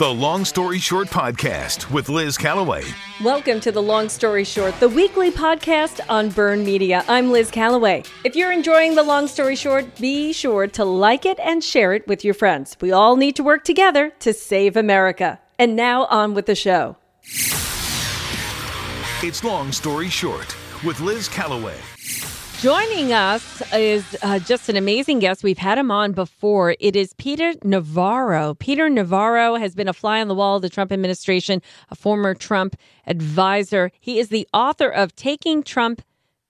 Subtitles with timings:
[0.00, 2.84] The Long Story Short Podcast with Liz Callaway.
[3.22, 7.04] Welcome to The Long Story Short, the weekly podcast on Burn Media.
[7.06, 8.04] I'm Liz Callaway.
[8.24, 12.08] If you're enjoying The Long Story Short, be sure to like it and share it
[12.08, 12.78] with your friends.
[12.80, 15.38] We all need to work together to save America.
[15.58, 16.96] And now on with the show.
[19.22, 21.76] It's Long Story Short with Liz Callaway.
[22.60, 25.42] Joining us is uh, just an amazing guest.
[25.42, 26.76] We've had him on before.
[26.78, 28.52] It is Peter Navarro.
[28.52, 32.34] Peter Navarro has been a fly on the wall of the Trump administration, a former
[32.34, 33.90] Trump advisor.
[33.98, 36.02] He is the author of Taking Trump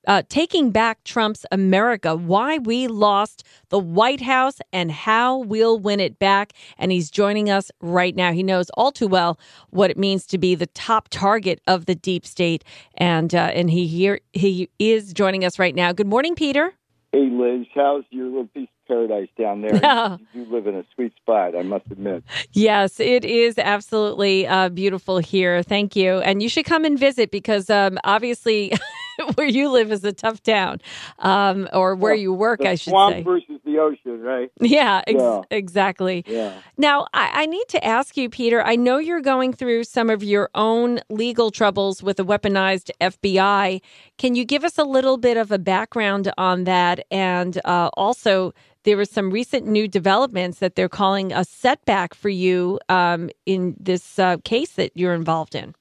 [0.06, 6.00] uh, Taking Back Trump's America Why We Lost the White House and How We'll Win
[6.00, 6.52] It Back.
[6.78, 8.32] And he's joining us right now.
[8.32, 9.38] He knows all too well
[9.70, 12.64] what it means to be the top target of the deep state.
[12.96, 15.92] And, uh, and he, here, he is joining us right now.
[15.92, 16.74] Good morning, Peter.
[17.12, 19.74] Hey, Liz, how's your little piece of paradise down there?
[20.32, 22.22] you live in a sweet spot, I must admit.
[22.52, 25.64] Yes, it is absolutely uh, beautiful here.
[25.64, 26.18] Thank you.
[26.18, 28.72] And you should come and visit because um, obviously.
[29.34, 30.80] where you live is a tough town,
[31.18, 33.22] um, or where well, you work, I should swamp say.
[33.22, 34.50] versus the ocean, right?
[34.60, 35.42] Yeah, ex- yeah.
[35.50, 36.24] exactly.
[36.26, 36.54] Yeah.
[36.76, 38.62] Now, I-, I need to ask you, Peter.
[38.62, 43.80] I know you're going through some of your own legal troubles with the weaponized FBI.
[44.18, 48.52] Can you give us a little bit of a background on that, and uh, also?
[48.84, 53.76] There were some recent new developments that they're calling a setback for you um, in
[53.78, 55.74] this uh, case that you're involved in.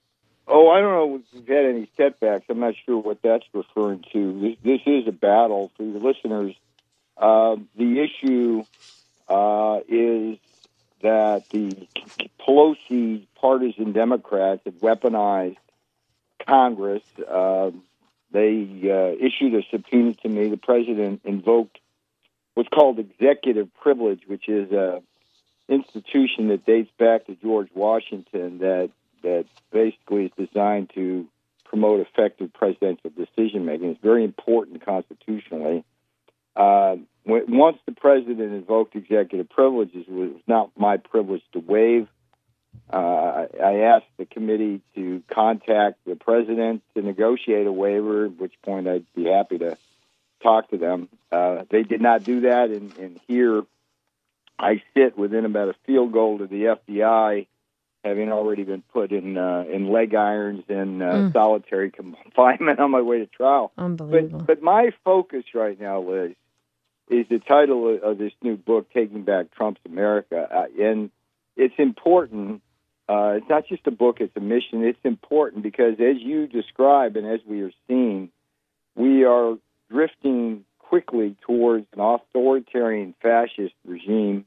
[0.51, 2.45] Oh, I don't know if we've had any setbacks.
[2.49, 4.39] I'm not sure what that's referring to.
[4.41, 6.55] This, this is a battle for your listeners.
[7.15, 8.63] Uh, the issue
[9.27, 10.39] uh, is
[11.03, 11.87] that the
[12.39, 15.57] Pelosi partisan Democrats have weaponized
[16.47, 17.03] Congress.
[17.29, 17.69] Uh,
[18.31, 20.49] they issued a subpoena to me.
[20.49, 21.77] The president invoked
[22.55, 25.03] what's called executive privilege, which is a
[25.67, 28.89] institution that dates back to George Washington that
[29.23, 31.27] that basically is designed to
[31.65, 33.91] promote effective presidential decision making.
[33.91, 35.83] It's very important constitutionally.
[36.55, 42.07] Uh, once the president invoked executive privileges, it was not my privilege to waive.
[42.91, 48.53] Uh, I asked the committee to contact the president to negotiate a waiver, at which
[48.63, 49.77] point I'd be happy to
[50.41, 51.07] talk to them.
[51.31, 53.63] Uh, they did not do that, and, and here
[54.57, 57.47] I sit within about a field goal to the FBI
[58.03, 61.33] having already been put in uh, in leg irons and uh, mm.
[61.33, 61.91] solitary
[62.25, 63.71] confinement on my way to trial.
[63.77, 64.39] Unbelievable.
[64.39, 66.35] But, but my focus right now, Liz,
[67.09, 71.11] is the title of, of this new book, "Taking Back Trump's America," uh, and
[71.55, 72.61] it's important.
[73.07, 74.83] Uh, it's not just a book; it's a mission.
[74.83, 78.29] It's important because, as you describe and as we are seeing,
[78.95, 79.55] we are
[79.89, 84.45] drifting quickly towards an authoritarian fascist regime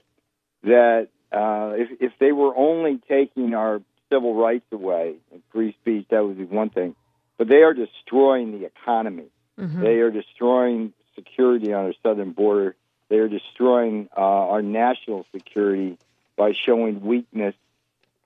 [0.64, 6.06] that uh, if if they were only taking our civil rights away and free speech,
[6.10, 6.94] that would be one thing.
[7.38, 9.30] But they are destroying the economy.
[9.58, 9.82] Mm-hmm.
[9.82, 12.76] They are destroying security on our southern border.
[13.08, 15.98] They are destroying uh, our national security
[16.36, 17.54] by showing weakness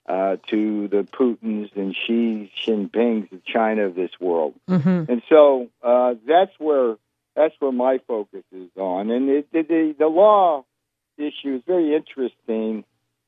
[0.09, 4.55] uh, to the Putins and Xi Jinping's of China of this world.
[4.69, 5.11] Mm-hmm.
[5.11, 6.97] And so uh, that's where
[7.35, 9.11] that's where my focus is on.
[9.11, 10.65] And it, the, the law
[11.19, 12.85] issue is very interesting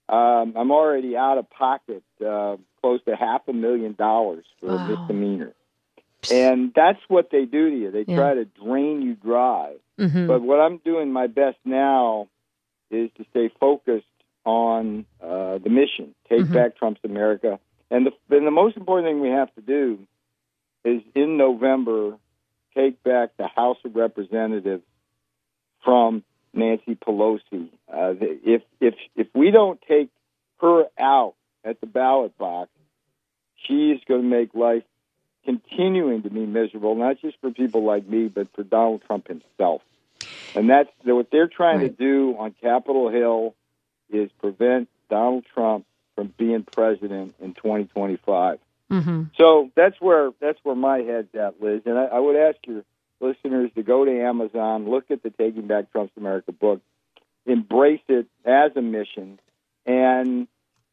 [0.09, 4.77] um, I'm already out of pocket uh, close to half a million dollars for wow.
[4.77, 5.53] a misdemeanor.
[6.33, 7.91] And that's what they do to you.
[7.91, 8.17] They yeah.
[8.17, 9.75] try to drain you dry.
[9.99, 10.27] Mm-hmm.
[10.27, 12.29] But what I'm doing my best now
[12.91, 14.07] is to stay focused
[14.45, 16.55] on uh, the mission, take mm-hmm.
[16.55, 17.61] back Trump's America.
[17.91, 19.99] And the, and the most important thing we have to do
[20.85, 22.17] is in November,
[22.75, 24.83] take back the House of Representatives
[25.85, 27.69] from Nancy Pelosi.
[27.93, 30.11] Uh, if if if we don't take
[30.61, 32.71] her out at the ballot box,
[33.67, 34.85] she is going to make life
[35.45, 39.83] continuing to be miserable, not just for people like me, but for Donald Trump himself.
[40.55, 41.97] And that's what they're trying right.
[41.97, 43.55] to do on Capitol Hill
[44.11, 48.59] is prevent Donald Trump from being president in 2025.
[48.91, 49.23] Mm-hmm.
[49.37, 51.83] So that's where that's where my head's at, Liz.
[51.85, 52.83] And I, I would ask your
[53.21, 56.81] listeners to go to Amazon, look at the Taking Back Trump's America book,
[57.47, 59.39] embrace it as a mission,
[59.87, 60.47] and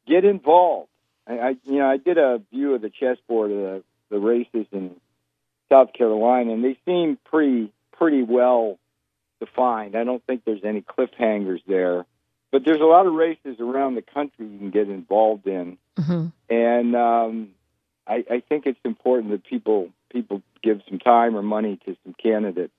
[0.08, 0.90] get involved.
[1.28, 4.66] I, I you know, I did a view of the chessboard of the, the races
[4.72, 4.96] in
[5.70, 8.78] South Carolina, and they seem pretty pretty well
[9.40, 9.96] defined.
[9.96, 12.06] I don't think there's any cliffhangers there,
[12.52, 16.28] but there's a lot of races around the country you can get involved in, mm-hmm.
[16.50, 17.50] and um,
[18.08, 22.16] I, I think it's important that people people give some time or money to some
[22.22, 22.72] candidates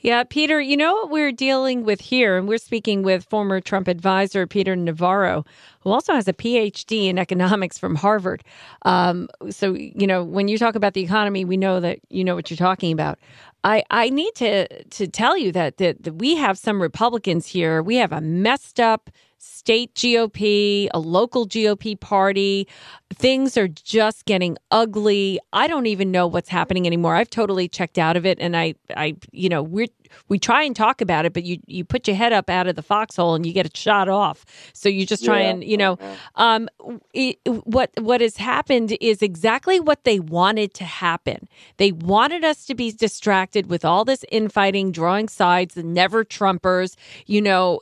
[0.00, 3.88] Yeah, Peter, you know what we're dealing with here, and we're speaking with former Trump
[3.88, 5.44] advisor Peter Navarro,
[5.80, 8.44] who also has a PhD in economics from Harvard.
[8.82, 12.36] Um, so, you know, when you talk about the economy, we know that you know
[12.36, 13.18] what you're talking about.
[13.64, 17.82] I, I need to to tell you that, that that we have some Republicans here.
[17.82, 19.10] We have a messed up
[19.46, 22.66] state GOP, a local GOP party.
[23.14, 25.38] Things are just getting ugly.
[25.52, 27.14] I don't even know what's happening anymore.
[27.14, 29.88] I've totally checked out of it and I I you know, we
[30.28, 32.76] we try and talk about it, but you you put your head up out of
[32.76, 34.44] the foxhole and you get it shot off.
[34.72, 35.50] So you just try yeah.
[35.50, 35.98] and, you know,
[36.34, 36.68] um
[37.12, 41.48] it, what what has happened is exactly what they wanted to happen.
[41.76, 46.96] They wanted us to be distracted with all this infighting, drawing sides, the never Trumpers,
[47.26, 47.80] you know,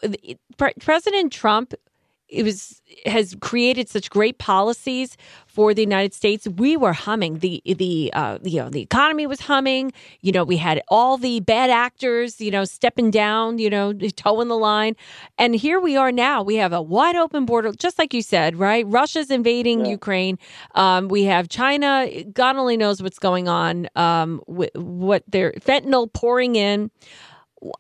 [0.81, 1.75] President Trump
[2.29, 5.17] it was has created such great policies
[5.47, 6.49] for the United States.
[6.49, 9.93] We were humming the the uh, you know the economy was humming.
[10.21, 14.49] You know we had all the bad actors you know stepping down you know toeing
[14.49, 14.97] the line,
[15.39, 16.43] and here we are now.
[16.43, 18.87] We have a wide open border, just like you said, right?
[18.87, 19.93] Russia's invading yeah.
[19.93, 20.39] Ukraine.
[20.75, 22.09] Um, we have China.
[22.33, 23.89] God only knows what's going on.
[23.97, 26.91] Um, with what they're fentanyl pouring in.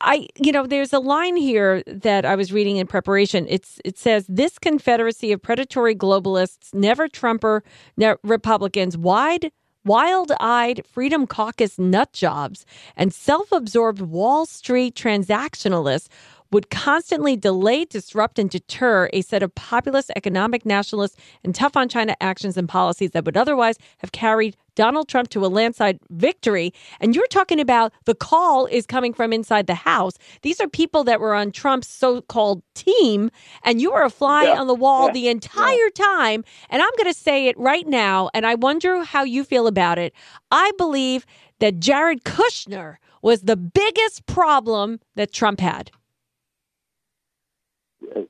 [0.01, 3.47] I, you know, there's a line here that I was reading in preparation.
[3.49, 7.63] It's it says this confederacy of predatory globalists, never Trumper
[7.97, 9.51] ne- Republicans, wide
[9.85, 12.65] wild-eyed Freedom Caucus nut jobs,
[12.97, 16.09] and self-absorbed Wall Street transactionalists
[16.55, 21.89] would constantly delay, disrupt, and deter a set of populist, economic nationalist, and tough on
[21.89, 26.73] China actions and policies that would otherwise have carried Donald Trump to a landslide victory.
[27.01, 30.13] And you're talking about the call is coming from inside the House.
[30.43, 33.33] These are people that were on Trump's so called team,
[33.65, 34.61] and you were a fly yeah.
[34.61, 35.13] on the wall yeah.
[35.13, 36.05] the entire yeah.
[36.07, 36.45] time.
[36.71, 39.99] And I'm going to say it right now, and I wonder how you feel about
[39.99, 40.15] it.
[40.53, 41.27] I believe
[41.59, 45.91] that Jared Kushner was the biggest problem that Trump had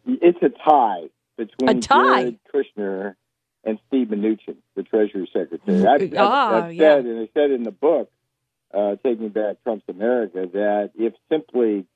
[0.06, 2.22] it's a tie between a tie.
[2.22, 3.14] Jared Kushner
[3.64, 5.86] and Steve Mnuchin, the Treasury Secretary.
[5.86, 6.96] I've, I've, I've yeah.
[6.96, 8.10] said, and I said in the book,
[8.72, 11.86] uh, Taking Back Trump's America, that if simply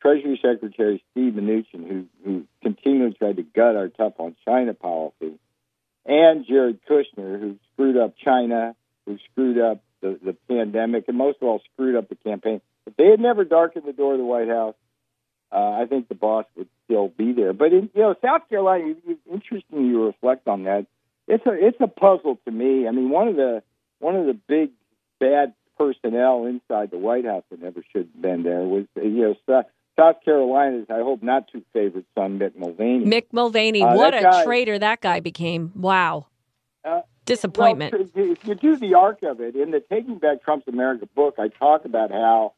[0.00, 5.38] Treasury Secretary Steve Mnuchin, who, who continually tried to gut our tough on China policy,
[6.04, 11.38] and Jared Kushner, who screwed up China, who screwed up the, the pandemic, and most
[11.40, 14.24] of all screwed up the campaign, if they had never darkened the door of the
[14.24, 14.76] White House,
[15.52, 17.52] uh, I think the boss would still be there.
[17.52, 20.86] But in you know South Carolina, it's interesting you reflect on that.
[21.28, 22.86] It's a it's a puzzle to me.
[22.86, 23.62] I mean, one of the
[23.98, 24.70] one of the big
[25.18, 29.34] bad personnel inside the White House that never should have been there was you know
[29.48, 29.66] South,
[29.96, 33.04] South Carolina's I hope not too favorite son Mick Mulvaney.
[33.04, 35.72] Mick Mulvaney, uh, what a guy, traitor that guy became!
[35.74, 36.26] Wow.
[36.84, 37.92] Uh, Disappointment.
[37.92, 41.34] Well, if you do the arc of it in the Taking Back Trump's America book,
[41.38, 42.54] I talk about how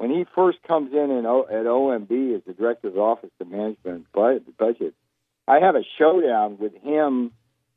[0.00, 3.28] when he first comes in, in o, at OMB as the director of the Office
[3.38, 4.94] of Management and Budget,
[5.46, 7.32] I have a showdown with him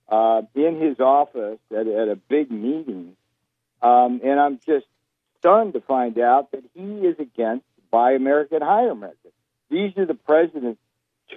[0.08, 3.18] uh, in his office at, at a big meeting,
[3.82, 4.86] um, and I'm just
[5.40, 9.32] stunned to find out that he is against Buy American, Hire American.
[9.70, 10.80] These are the president's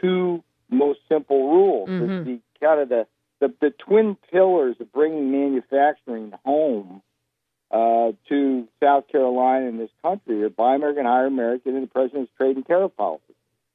[0.00, 1.88] two most simple rules.
[1.88, 2.06] Mm-hmm.
[2.06, 3.06] The, the kind of the,
[3.40, 7.02] the the twin pillars of bringing manufacturing home
[7.70, 12.30] uh, to South Carolina and this country are buy American, hire American, and the president's
[12.36, 13.22] trade and tariff policy.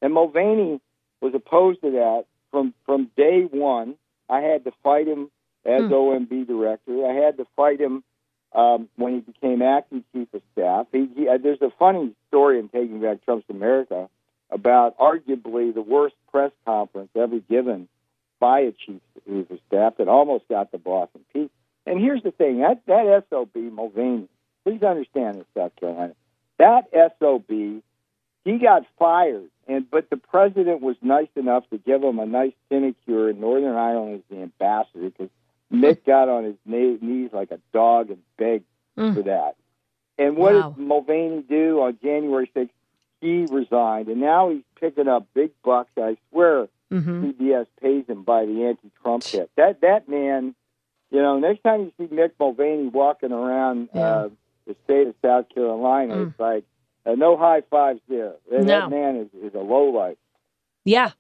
[0.02, 0.80] And Mulvaney
[1.20, 3.96] was opposed to that from from day one.
[4.30, 5.30] I had to fight him
[5.66, 5.94] as hmm.
[5.94, 7.06] OMB director.
[7.06, 8.04] I had to fight him
[8.54, 10.88] um, when he became acting chief of staff.
[10.92, 14.10] He, he, uh, there's a funny story in Taking Back Trump's America
[14.50, 17.88] about arguably the worst press conference ever given
[18.40, 21.54] by a chief of staff that almost got the boss impeached.
[21.86, 24.28] And here's the thing that, that SOB, Mulvaney,
[24.64, 26.14] please understand this, South Carolina.
[26.60, 27.82] That SOB,
[28.46, 32.54] he got fired, and but the president was nice enough to give him a nice
[32.70, 35.30] sinecure in Northern Ireland as the ambassador because
[35.72, 38.66] Mick got on his knees like a dog and begged
[38.98, 39.14] mm.
[39.16, 39.56] for that.
[40.18, 40.70] And what wow.
[40.70, 42.70] did Mulvaney do on January 6th?
[43.22, 45.92] He resigned, and now he's picking up big bucks.
[45.96, 47.26] I swear, mm-hmm.
[47.30, 49.52] CBS pays him by the anti-Trump hit.
[49.58, 50.56] That that man
[51.12, 54.02] you know, next time you see Mick Mulvaney walking around yeah.
[54.02, 54.30] uh,
[54.66, 56.30] the state of South Carolina, mm.
[56.30, 56.64] it's like
[57.06, 58.34] uh, no high fives there.
[58.50, 58.80] That, no.
[58.80, 60.18] that man is, is a low life.
[60.86, 61.12] Yeah,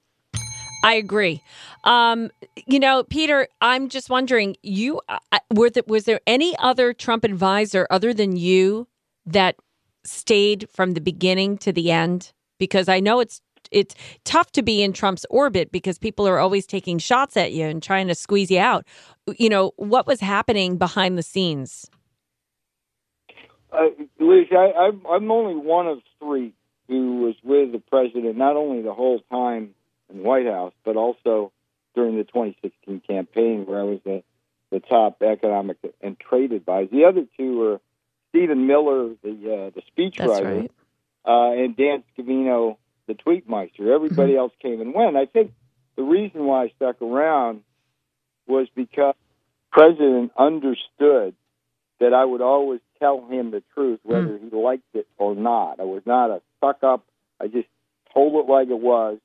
[0.84, 1.44] I agree.
[1.84, 2.32] Um,
[2.66, 5.20] you know, Peter, I'm just wondering, you uh,
[5.54, 8.88] were the, was there any other Trump advisor other than you
[9.26, 9.56] that
[10.04, 12.32] stayed from the beginning to the end?
[12.58, 13.42] Because I know it's
[13.72, 17.66] it's tough to be in Trump's orbit because people are always taking shots at you
[17.66, 18.86] and trying to squeeze you out.
[19.38, 21.90] You know, what was happening behind the scenes?
[23.72, 26.54] uh, Liz, I, I'm, I'm only one of three
[26.88, 29.74] who was with the president not only the whole time
[30.10, 31.52] in the White House, but also
[31.96, 34.24] during the 2016 campaign, where I was the,
[34.72, 36.90] the top economic and trade advisor.
[36.92, 37.82] The other two were
[38.30, 40.72] Stephen Miller, the uh, the speechwriter, right.
[41.26, 42.78] uh, and Dan Scavino,
[43.12, 43.94] the tweetmeister.
[43.94, 44.40] Everybody mm-hmm.
[44.40, 45.18] else came and went.
[45.18, 45.54] I think
[45.96, 47.62] the reason why I stuck around
[48.48, 49.16] was because
[49.74, 51.36] the president understood
[52.00, 54.12] that I would always tell him the truth, mm-hmm.
[54.12, 55.80] whether he liked it or not.
[55.80, 57.06] I was not a suck up.
[57.40, 57.68] I just
[58.14, 59.20] told it like it was,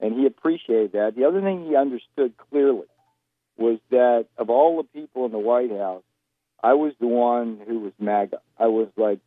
[0.00, 1.14] and he appreciated that.
[1.16, 2.86] The other thing he understood clearly
[3.56, 6.02] was that of all the people in the White House,
[6.62, 8.40] I was the one who was MAGA.
[8.58, 9.20] I was like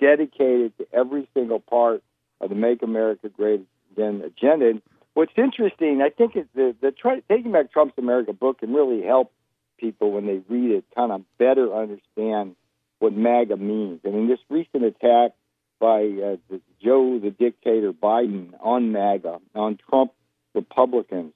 [0.00, 2.02] dedicated to every single part
[2.42, 4.80] of the Make America Great Again agenda.
[5.14, 9.02] What's interesting, I think, is the, the try, Taking Back Trump's America book can really
[9.02, 9.32] help
[9.78, 12.56] people when they read it kind of better understand
[12.98, 14.00] what MAGA means.
[14.06, 15.32] I mean, this recent attack
[15.78, 20.12] by uh, the, Joe the dictator Biden on MAGA, on Trump
[20.54, 21.34] Republicans,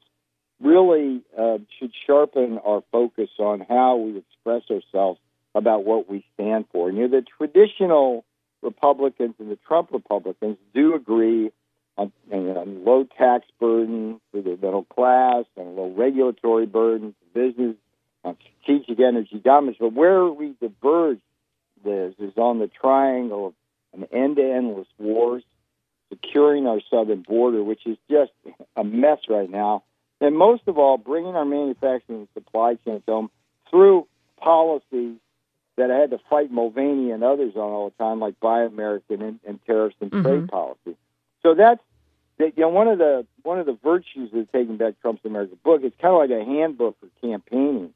[0.61, 5.21] really uh, should sharpen our focus on how we express ourselves
[5.55, 6.91] about what we stand for.
[6.91, 8.25] You know, the traditional
[8.67, 11.51] Republicans and the Trump Republicans do agree
[11.97, 17.77] on, on low tax burden for the middle class and low regulatory burden for business,
[18.25, 19.79] on strategic energy dominance.
[19.81, 21.21] But where we diverge,
[21.85, 23.55] Liz, is on the triangle of
[24.03, 25.45] an end-to-end wars,
[26.11, 28.33] securing our southern border, which is just
[28.77, 29.85] a mess right now,
[30.21, 33.31] and most of all, bringing our manufacturing and supply chains home
[33.71, 34.07] through
[34.41, 35.17] policies
[35.77, 39.23] that I had to fight Mulvaney and others on all the time, like Buy American
[39.23, 40.23] and, and tariffs and mm-hmm.
[40.23, 40.97] trade policy.
[41.43, 41.81] So that's
[42.39, 45.55] that, you know one of the one of the virtues of taking back Trump's America
[45.63, 45.83] book.
[45.85, 47.93] It's kind of like a handbook for campaigning.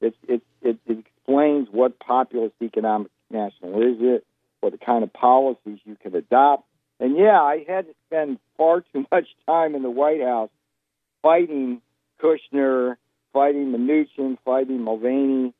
[0.00, 4.26] It's it, it it explains what populist economic national is it,
[4.60, 6.64] what the kind of policies you can adopt.
[7.00, 10.50] And yeah, I had to spend far too much time in the White House
[11.22, 11.80] fighting
[12.22, 12.96] Kushner,
[13.32, 15.52] fighting Mnuchin, fighting Mulvaney,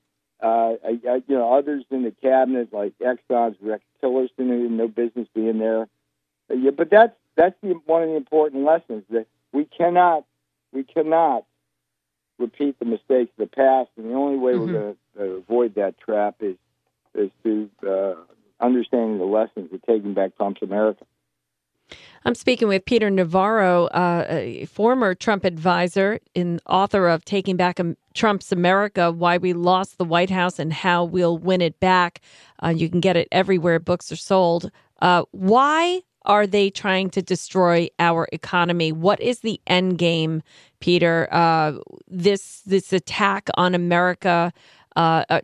[0.44, 4.88] uh, I, I, you know, others in the cabinet like Exxon's Rex Tillerson, who no
[4.88, 5.88] business being there.
[6.50, 10.24] Uh, yeah, but that's that's the, one of the important lessons that we cannot
[10.72, 11.46] we cannot
[12.38, 14.72] repeat the mistakes of the past, and the only way mm-hmm.
[14.72, 16.56] we're going to avoid that trap is
[17.14, 18.14] is through uh,
[18.60, 21.06] understanding the lessons of taking back Trump's America.
[22.26, 27.78] I'm speaking with Peter Navarro, uh, a former Trump advisor and author of Taking Back
[28.14, 32.22] Trump's America Why We Lost the White House and How We'll Win It Back.
[32.62, 34.70] Uh, you can get it everywhere books are sold.
[35.02, 38.90] Uh, why are they trying to destroy our economy?
[38.90, 40.42] What is the end game,
[40.80, 41.28] Peter?
[41.30, 41.74] Uh,
[42.08, 44.50] this this attack on America
[44.96, 45.40] uh, uh,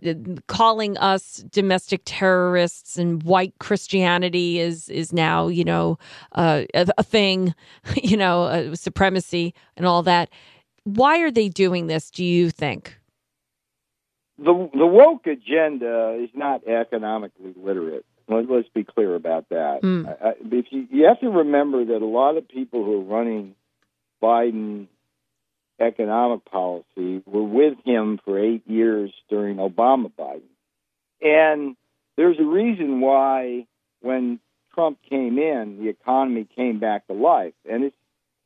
[0.46, 5.98] calling us domestic terrorists and white Christianity is is now you know
[6.32, 7.54] uh, a, a, thing,
[8.02, 10.30] you know, uh, supremacy and all that.
[10.84, 12.10] Why are they doing this?
[12.10, 12.98] Do you think?
[14.38, 18.06] The the woke agenda is not economically literate.
[18.28, 19.80] Let, us be clear about that.
[19.82, 20.06] Mm.
[20.06, 23.04] I, I, if you, you have to remember that a lot of people who are
[23.04, 23.56] running
[24.22, 24.86] Biden
[25.80, 30.42] economic policy were with him for eight years during Obama Biden.
[31.22, 31.76] And
[32.16, 33.66] there's a reason why
[34.00, 34.40] when
[34.74, 37.54] Trump came in, the economy came back to life.
[37.68, 37.96] And it's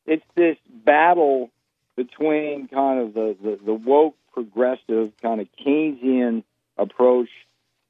[0.05, 1.49] it's this battle
[1.95, 6.43] between kind of the, the, the woke progressive kind of Keynesian
[6.77, 7.29] approach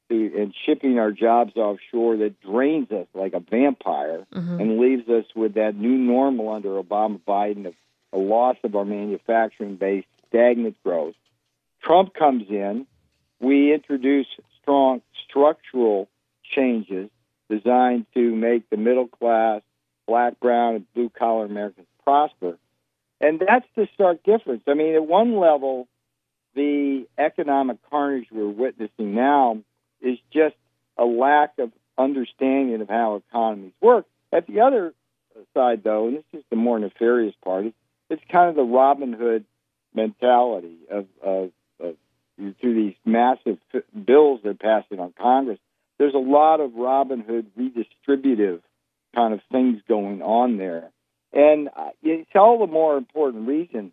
[0.08, 4.60] to and shipping our jobs offshore that drains us like a vampire mm-hmm.
[4.60, 7.74] and leaves us with that new normal under Obama Biden of
[8.12, 11.14] a loss of our manufacturing base, stagnant growth.
[11.82, 12.86] Trump comes in,
[13.40, 14.26] we introduce
[14.62, 16.08] strong structural
[16.42, 17.10] changes
[17.48, 19.62] designed to make the middle class,
[20.06, 22.58] black, brown, and blue collar Americans prosper.
[23.20, 24.62] And that's the stark difference.
[24.66, 25.88] I mean, at one level,
[26.54, 29.58] the economic carnage we're witnessing now
[30.00, 30.56] is just
[30.98, 34.06] a lack of understanding of how economies work.
[34.32, 34.92] At the other
[35.54, 37.72] side, though, and this is the more nefarious part, is
[38.10, 39.44] it's kind of the Robin Hood
[39.94, 41.94] mentality of, of, of
[42.60, 43.58] through these massive
[44.04, 45.58] bills they're passing on Congress.
[45.98, 48.60] There's a lot of Robin Hood redistributive
[49.14, 50.90] kind of things going on there,
[51.32, 53.92] and uh, it's all the more important reason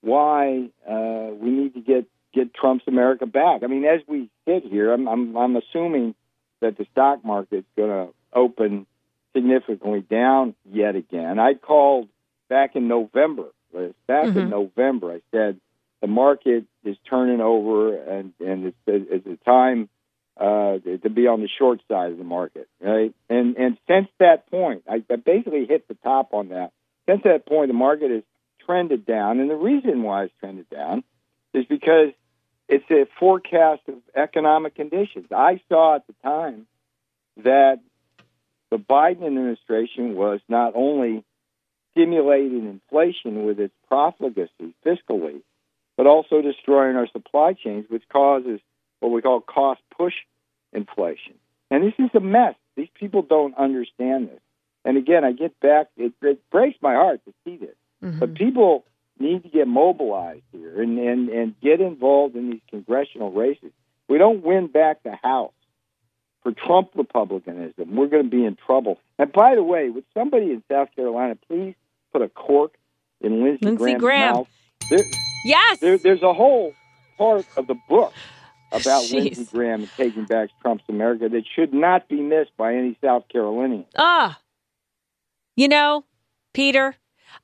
[0.00, 3.64] why uh, we need to get get Trump's America back.
[3.64, 6.14] I mean, as we sit here, I'm I'm, I'm assuming
[6.60, 8.86] that the stock market's going to open
[9.34, 11.38] significantly down yet again.
[11.38, 12.08] I called
[12.50, 13.46] back in November.
[13.72, 14.38] Back mm-hmm.
[14.38, 15.60] in November, I said
[16.02, 19.88] the market is turning over, and and it's, it's a time
[20.36, 23.14] uh, to be on the short side of the market, right?
[23.30, 26.72] And and since that point, I, I basically hit the top on that.
[27.08, 28.22] Since that point, the market has
[28.66, 31.04] trended down, and the reason why it's trended down
[31.54, 32.08] is because
[32.68, 35.26] it's a forecast of economic conditions.
[35.30, 36.66] I saw at the time
[37.44, 37.80] that
[38.70, 41.24] the Biden administration was not only
[41.92, 45.42] stimulating inflation with its profligacy fiscally,
[45.96, 48.60] but also destroying our supply chains, which causes
[49.00, 50.14] what we call cost push
[50.72, 51.34] inflation.
[51.70, 52.54] And this is a mess.
[52.76, 54.40] These people don't understand this.
[54.84, 57.76] And again, I get back, it, it breaks my heart to see this.
[58.02, 58.18] Mm-hmm.
[58.18, 58.84] But people
[59.18, 63.72] need to get mobilized here and, and, and get involved in these congressional races.
[64.08, 65.52] We don't win back the House
[66.42, 67.94] for Trump Republicanism.
[67.94, 68.98] We're going to be in trouble.
[69.18, 71.74] And by the way, would somebody in South Carolina please
[72.12, 72.74] put a cork
[73.20, 74.34] in Lindsey, Lindsey Graham's Graham.
[74.34, 74.48] mouth?
[74.88, 75.04] There,
[75.44, 75.80] yes.
[75.80, 76.72] There, there's a whole
[77.18, 78.12] part of the book
[78.72, 79.12] about Jeez.
[79.12, 83.24] Lindsey Graham and taking back Trump's America that should not be missed by any South
[83.30, 83.84] Carolinian.
[83.96, 84.38] Ah.
[85.56, 86.04] You know,
[86.54, 86.96] Peter,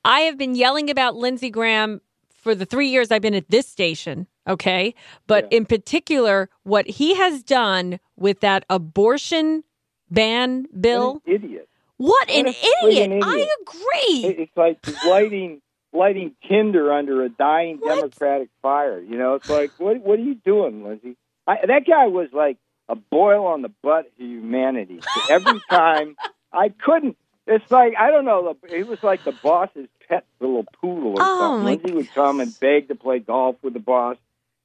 [0.03, 2.01] I have been yelling about Lindsey Graham
[2.31, 4.27] for the three years I've been at this station.
[4.47, 4.95] Okay.
[5.27, 5.57] But yeah.
[5.57, 9.63] in particular, what he has done with that abortion
[10.09, 11.13] ban bill.
[11.13, 11.69] What idiot.
[11.97, 13.11] What, an, idiot.
[13.11, 13.23] idiot.
[13.23, 14.35] I agree.
[14.37, 15.61] It's like lighting
[15.93, 17.95] lighting tinder under a dying what?
[17.95, 18.99] Democratic fire.
[18.99, 21.17] You know, it's like, what what are you doing, Lindsey?
[21.47, 25.01] I, that guy was like a boil on the butt of humanity.
[25.29, 26.15] Every time
[26.53, 28.55] I couldn't it's like I don't know.
[28.69, 31.65] He was like the boss's pet little poodle or oh, something.
[31.65, 34.17] Lindsey would come and beg to play golf with the boss,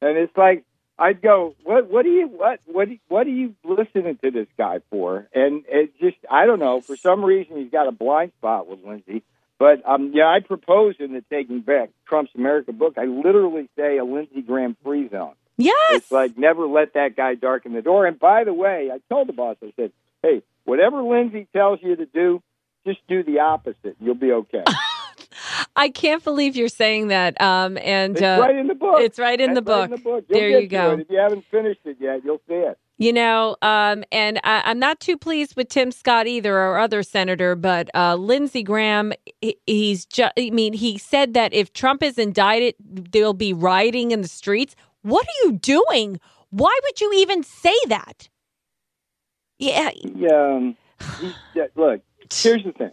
[0.03, 0.65] and it's like
[0.99, 1.89] I'd go, "What?
[1.89, 2.29] What are you?
[2.29, 2.61] What?
[2.67, 2.89] What?
[3.09, 6.81] What are you listening to this guy for?" And it just I don't know.
[6.81, 9.23] For some reason, he's got a blind spot with Lindsey.
[9.59, 12.99] But um, yeah, I propose in the Taking Back Trump's America book.
[12.99, 15.35] I literally say a Lindsey Graham free zone.
[15.57, 15.75] Yes.
[15.93, 18.07] It's like never let that guy darken the door.
[18.07, 19.93] And by the way, I told the boss, I said,
[20.23, 22.43] "Hey, whatever Lindsey tells you to do,
[22.87, 23.97] just do the opposite.
[24.01, 24.65] You'll be okay.
[25.77, 27.41] I can't believe you're saying that.
[27.41, 29.01] Um, and it's uh, right in the book.
[29.01, 29.87] It's right in, the book.
[29.87, 30.25] In the book.
[30.29, 30.93] You'll there you go.
[30.93, 32.79] If you haven't finished it yet, you'll see it.
[32.99, 37.03] You know, um, and I, am not too pleased with Tim Scott either, our other
[37.03, 42.03] senator, but uh, Lindsey Graham, he, he's just, I mean, he said that if Trump
[42.03, 44.77] is indicted, there'll be rioting in the streets.
[45.01, 46.21] What are you doing?
[46.51, 48.29] Why would you even say that?
[49.59, 49.91] Yeah.
[50.33, 50.77] Um,
[51.55, 52.91] yeah look, Here's the thing.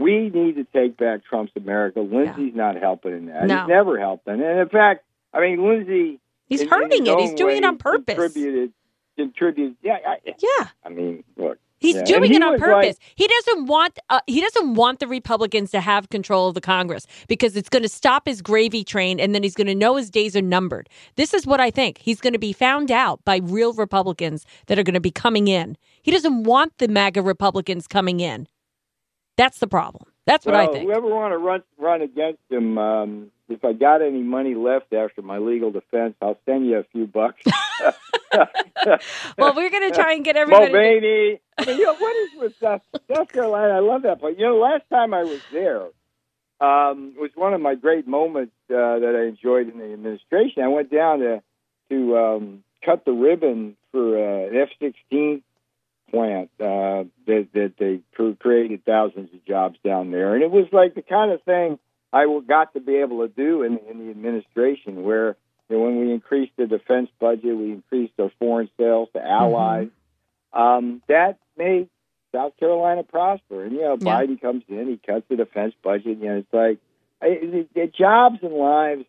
[0.00, 2.00] We need to take back Trump's America.
[2.00, 2.62] Lindsey's yeah.
[2.62, 3.46] not helping in that.
[3.46, 3.58] No.
[3.58, 4.34] He's never helping.
[4.34, 6.20] And in fact, I mean, Lindsey.
[6.46, 7.18] He's hurting it.
[7.20, 8.16] He's doing it on purpose.
[8.16, 8.72] Contributed.
[9.16, 9.76] Contributed.
[9.82, 9.98] Yeah.
[10.06, 10.68] I, yeah.
[10.84, 11.58] I mean, look.
[11.80, 12.02] He's yeah.
[12.02, 12.98] doing he it on purpose.
[12.98, 16.60] Like, he doesn't want uh, he doesn't want the Republicans to have control of the
[16.60, 19.96] Congress because it's going to stop his gravy train and then he's going to know
[19.96, 20.90] his days are numbered.
[21.16, 21.96] This is what I think.
[21.98, 25.48] He's going to be found out by real Republicans that are going to be coming
[25.48, 25.78] in.
[26.02, 28.46] He doesn't want the MAGA Republicans coming in.
[29.40, 30.04] That's the problem.
[30.26, 30.84] That's what well, I think.
[30.84, 35.22] Whoever want to run run against him, um, if I got any money left after
[35.22, 37.40] my legal defense, I'll send you a few bucks.
[39.38, 40.70] well, we're going to try and get everybody.
[40.70, 41.40] Mulvaney.
[41.66, 43.72] Mean, you know, what is with South, South Carolina?
[43.72, 44.36] I love that place.
[44.38, 45.84] You know, last time I was there
[46.60, 50.62] um, was one of my great moments uh, that I enjoyed in the administration.
[50.62, 51.42] I went down to
[51.88, 55.40] to um, cut the ribbon for uh, an F-16
[56.10, 58.00] plant uh, that that they
[58.38, 61.78] created thousands of jobs down there, and it was like the kind of thing
[62.12, 65.36] I got to be able to do in, in the administration, where
[65.68, 69.88] you know, when we increased the defense budget, we increased our foreign sales to allies.
[70.54, 70.60] Mm-hmm.
[70.60, 71.88] Um, that made
[72.32, 74.20] South Carolina prosper, and you know, yeah.
[74.20, 76.18] Biden comes in, he cuts the defense budget.
[76.18, 76.78] You know, it's like
[77.20, 79.04] the, the jobs and lives,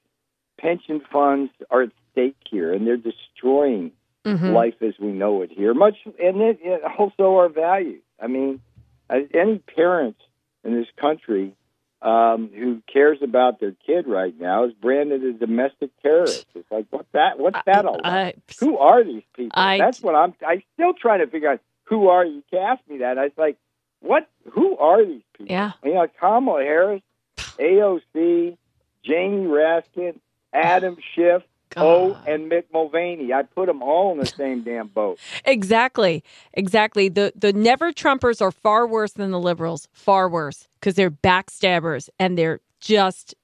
[0.59, 3.91] pension funds are at stake here, and they're destroying
[4.25, 4.51] mm-hmm.
[4.51, 5.73] life as we know it here.
[5.73, 8.01] Much, and it, it also our values.
[8.19, 8.61] I mean,
[9.09, 10.19] any parents
[10.63, 11.53] in this country
[12.01, 16.45] um, who cares about their kid right now is branded a domestic terrorist.
[16.55, 17.37] It's like what that?
[17.39, 18.35] What's that all about?
[18.59, 19.51] who are these people?
[19.53, 20.33] I, That's what I'm.
[20.45, 22.43] I'm still trying to figure out who are you.
[22.51, 23.17] You ask me that.
[23.17, 23.57] I was like,
[23.99, 24.27] what?
[24.51, 25.53] Who are these people?
[25.53, 25.71] Yeah.
[25.83, 27.01] You know, Kamala Harris,
[27.37, 28.57] AOC,
[29.03, 30.19] Jamie Raskin,
[30.53, 31.43] Adam Schiff.
[31.73, 31.83] God.
[31.83, 33.33] Oh, and Mick Mulvaney.
[33.33, 35.19] I put them all in the same damn boat.
[35.45, 37.09] exactly, exactly.
[37.09, 39.87] The the never Trumpers are far worse than the liberals.
[39.93, 43.35] Far worse because they're backstabbers and they're just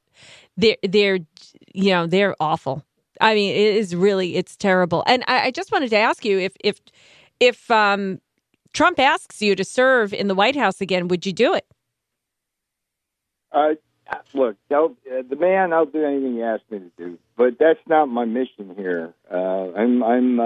[0.57, 1.19] they're they're
[1.73, 2.83] you know they're awful.
[3.21, 5.03] I mean, it is really it's terrible.
[5.07, 6.79] And I, I just wanted to ask you if if
[7.39, 8.19] if um,
[8.73, 11.65] Trump asks you to serve in the White House again, would you do it?
[13.51, 13.75] Uh,
[14.33, 14.87] look, uh,
[15.29, 18.73] the man, I'll do anything he asks me to do, but that's not my mission
[18.75, 19.13] here.
[19.31, 20.43] Uh, I'm, I'm, uh,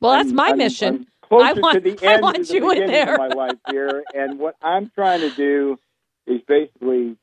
[0.00, 0.94] Well, that's I'm- my I'm- mission.
[0.94, 3.16] I'm closer I want- to the I end want of the you in there.
[3.18, 5.78] my life here, and what I'm trying to do
[6.26, 7.16] is basically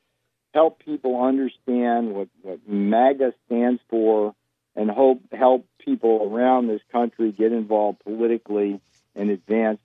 [0.54, 4.36] help people understand what, what MAGA stands for,
[4.76, 8.80] and hope help people around this country get involved politically
[9.16, 9.80] and advance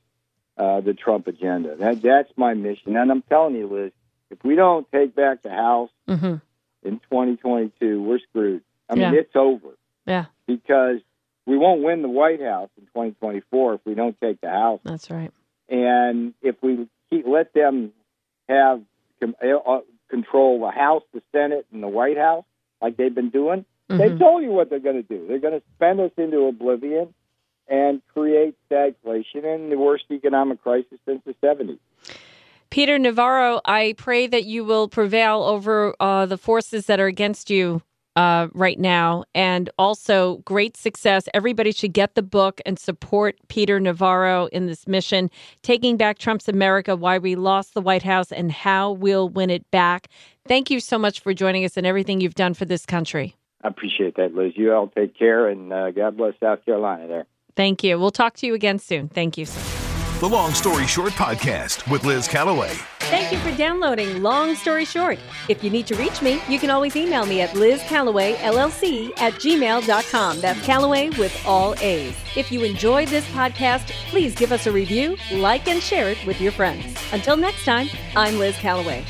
[0.57, 1.77] uh, the Trump agenda.
[1.77, 3.93] That that's my mission, and I'm telling you, Liz,
[4.31, 6.37] if we don't take back the House hmm
[6.85, 8.63] in 2022, we're screwed.
[8.89, 9.21] I mean, Yeah.
[9.21, 11.01] it's over Yeah, because
[11.45, 14.81] we won't win the White House in 2024 if we don't take the House.
[14.85, 15.33] that's right.
[15.69, 17.93] And if we keep, let them
[18.49, 18.81] have
[19.21, 22.45] com- uh, control the House, the Senate, and the White House,
[22.81, 24.19] like they've been doing, they Mhm.
[24.19, 25.27] told you what they're going to do.
[25.27, 27.13] They're going to spend us into oblivion
[27.67, 31.79] and create stagflation and the worst economic crisis since the 70s.
[32.71, 37.51] Peter Navarro, I pray that you will prevail over uh, the forces that are against
[37.51, 37.83] you
[38.19, 39.25] uh, right now.
[39.35, 41.29] And also, great success.
[41.33, 45.31] Everybody should get the book and support Peter Navarro in this mission,
[45.63, 49.71] Taking Back Trump's America Why We Lost the White House and How We'll Win It
[49.71, 50.09] Back.
[50.47, 53.37] Thank you so much for joining us and everything you've done for this country.
[53.63, 54.53] I appreciate that, Liz.
[54.57, 57.27] You all take care, and uh, God bless South Carolina there.
[57.57, 57.99] Thank you.
[57.99, 59.09] We'll talk to you again soon.
[59.09, 59.47] Thank you.
[59.47, 59.78] sir.
[60.21, 62.75] The Long Story Short Podcast with Liz Callaway.
[63.03, 65.17] Thank you for downloading Long Story Short.
[65.49, 70.41] If you need to reach me, you can always email me at lizcallawayllc at gmail.com.
[70.41, 72.17] That's Callaway with all A's.
[72.37, 76.41] If you enjoyed this podcast, please give us a review, like, and share it with
[76.41, 76.99] your friends.
[77.13, 79.05] Until next time, I'm Liz Callaway.